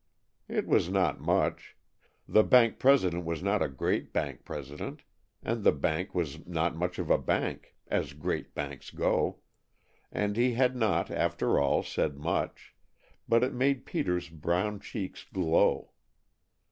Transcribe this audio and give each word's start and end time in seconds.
It 0.47 0.65
was 0.65 0.89
not 0.89 1.21
much. 1.21 1.77
The 2.27 2.43
bank 2.43 2.79
president 2.79 3.23
was 3.23 3.43
not 3.43 3.61
a 3.61 3.69
great 3.69 4.11
bank 4.11 4.43
president, 4.43 5.03
and 5.43 5.63
the 5.63 5.71
bank 5.71 6.15
was 6.15 6.43
not 6.47 6.75
much 6.75 6.97
of 6.97 7.11
a 7.11 7.19
bank 7.19 7.75
as 7.87 8.13
great 8.13 8.55
banks 8.55 8.89
go 8.89 9.41
and 10.11 10.37
he 10.37 10.53
had 10.53 10.75
not, 10.75 11.11
after 11.11 11.59
all, 11.59 11.83
said 11.83 12.17
much, 12.17 12.73
but 13.29 13.43
it 13.43 13.53
made 13.53 13.85
Peter's 13.85 14.29
brown 14.29 14.79
cheeks 14.79 15.23
glow. 15.31 15.91